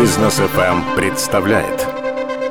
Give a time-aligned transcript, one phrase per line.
[0.00, 1.86] Бизнес ФМ представляет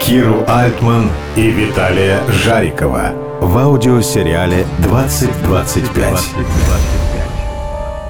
[0.00, 3.12] Киру Альтман и Виталия Жарикова
[3.42, 6.18] в аудиосериале «2025».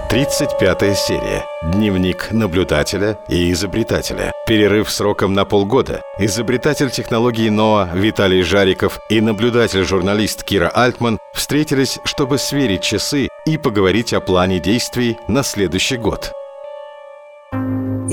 [0.08, 1.44] 35 серия.
[1.64, 4.30] Дневник наблюдателя и изобретателя.
[4.46, 6.02] Перерыв сроком на полгода.
[6.20, 14.14] Изобретатель технологии НОА Виталий Жариков и наблюдатель-журналист Кира Альтман встретились, чтобы сверить часы и поговорить
[14.14, 16.32] о плане действий на следующий год.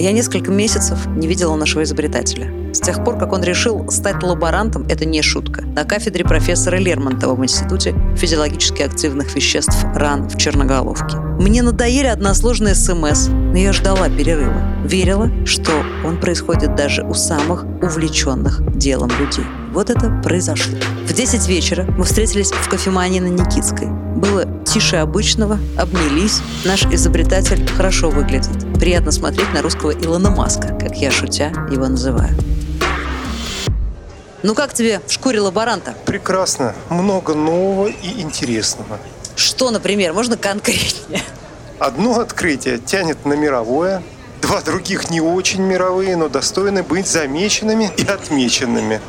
[0.01, 2.51] Я несколько месяцев не видела нашего изобретателя.
[2.73, 5.61] С тех пор, как он решил стать лаборантом, это не шутка.
[5.61, 11.17] На кафедре профессора Лермонтова в Институте физиологически активных веществ РАН в Черноголовке.
[11.17, 14.63] Мне надоели односложные СМС, но я ждала перерыва.
[14.83, 15.71] Верила, что
[16.03, 19.45] он происходит даже у самых увлеченных делом людей.
[19.71, 20.77] Вот это произошло.
[21.07, 23.87] В 10 вечера мы встретились в кофемании на Никитской.
[23.87, 26.41] Было тише обычного, обнялись.
[26.65, 28.51] Наш изобретатель хорошо выглядит.
[28.77, 32.31] Приятно смотреть на русского Илона Маска, как я шутя его называю.
[34.43, 35.93] Ну как тебе в шкуре лаборанта?
[36.05, 36.75] Прекрасно.
[36.89, 38.99] Много нового и интересного.
[39.37, 41.21] Что, например, можно конкретнее?
[41.79, 44.03] Одно открытие тянет на мировое,
[44.41, 48.99] два других не очень мировые, но достойны быть замеченными и отмеченными.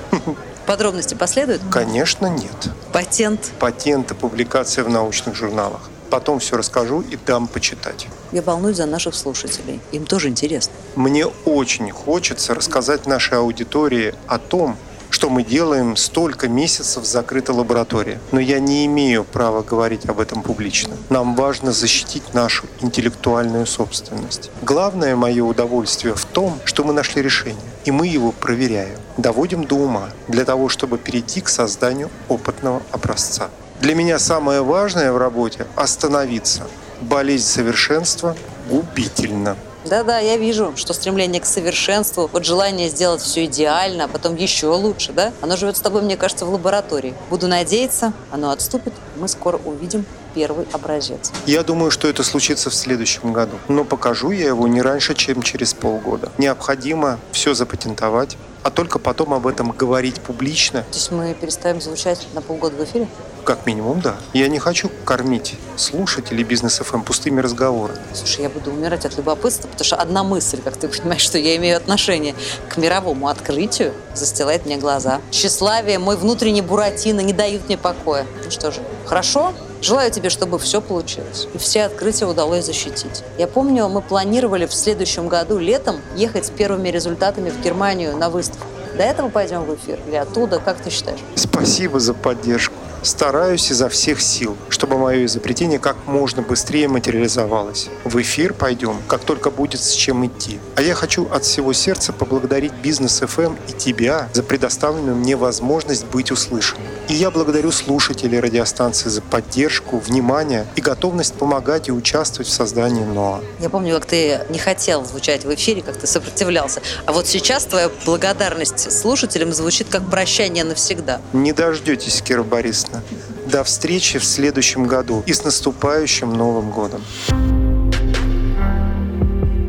[0.67, 1.63] Подробности последуют?
[1.71, 2.71] Конечно, нет.
[2.93, 3.51] Патент?
[3.59, 5.91] Патент и публикация в научных журналах.
[6.11, 8.07] Потом все расскажу и дам почитать.
[8.33, 9.81] Я волнуюсь за наших слушателей.
[9.93, 10.75] Им тоже интересно.
[10.95, 14.77] Мне очень хочется рассказать нашей аудитории о том,
[15.23, 18.19] что мы делаем столько месяцев в закрытой лаборатории.
[18.33, 20.97] Но я не имею права говорить об этом публично.
[21.11, 24.51] Нам важно защитить нашу интеллектуальную собственность.
[24.63, 29.77] Главное мое удовольствие в том, что мы нашли решение, и мы его проверяем, доводим до
[29.77, 33.49] ума, для того, чтобы перейти к созданию опытного образца.
[33.81, 36.63] Для меня самое важное в работе– остановиться.
[37.01, 38.37] Болезнь совершенства
[38.69, 39.57] губительна.
[39.85, 44.69] Да-да, я вижу, что стремление к совершенству, вот желание сделать все идеально, а потом еще
[44.69, 45.33] лучше, да?
[45.41, 47.15] Оно живет с тобой, мне кажется, в лаборатории.
[47.31, 51.33] Буду надеяться, оно отступит, мы скоро увидим первый образец.
[51.47, 53.57] Я думаю, что это случится в следующем году.
[53.69, 56.31] Но покажу я его не раньше, чем через полгода.
[56.39, 60.83] Необходимо все запатентовать, а только потом об этом говорить публично.
[60.83, 63.09] То есть мы перестаем звучать на полгода в эфире?
[63.45, 64.15] Как минимум, да.
[64.33, 67.99] Я не хочу кормить слушателей бизнес ФМ пустыми разговорами.
[68.15, 71.57] Слушай, я буду умирать от любопытства, потому что одна мысль, как ты понимаешь, что я
[71.57, 72.37] имею отношение
[72.69, 75.21] к мировому открытию, застилает мне глаза.
[75.33, 78.27] Тщеславие, мой внутренний буратино не дают мне покоя.
[78.45, 79.53] Ну что же, хорошо?
[79.83, 81.49] Желаю тебе, чтобы все получилось.
[81.53, 83.25] И все открытия удалось защитить.
[83.37, 88.31] Я помню, мы планировали в следующем году летом ехать с первыми результатами в Германию на
[88.31, 88.65] выставку.
[88.97, 90.61] До этого пойдем в эфир или оттуда?
[90.61, 91.19] Как ты считаешь?
[91.35, 92.75] Спасибо за поддержку.
[93.03, 97.89] Стараюсь изо всех сил, чтобы мое изобретение как можно быстрее материализовалось.
[98.05, 100.61] В эфир пойдем, как только будет с чем идти.
[100.77, 106.07] А я хочу от всего сердца поблагодарить Бизнес FM и тебя за предоставленную мне возможность
[106.07, 106.87] быть услышанным.
[107.09, 113.05] И я благодарю слушателей радиостанции за поддержку, внимание и готовность помогать и участвовать в создании
[113.05, 113.41] НОА.
[113.59, 116.81] Я помню, как ты не хотел звучать в эфире, как ты сопротивлялся.
[117.07, 121.21] А вот сейчас твоя благодарность слушателям звучит как прощание навсегда.
[121.33, 123.51] Не дождетесь, Кира Борисовна прекрасно.
[123.51, 127.03] До встречи в следующем году и с наступающим Новым годом.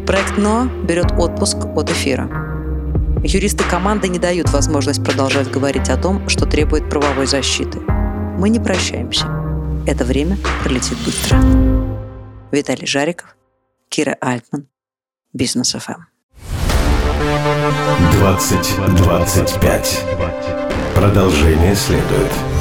[0.06, 2.30] Проект НО берет отпуск от эфира.
[3.24, 7.80] Юристы команды не дают возможность продолжать говорить о том, что требует правовой защиты.
[7.80, 9.28] Мы не прощаемся.
[9.88, 11.42] Это время пролетит быстро.
[12.52, 13.36] Виталий Жариков,
[13.90, 14.68] Кира Альтман,
[15.34, 16.04] Бизнес ФМ.
[18.20, 20.04] 2025.
[20.96, 22.53] Продолжение следует.